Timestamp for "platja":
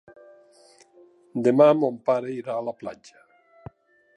2.81-3.23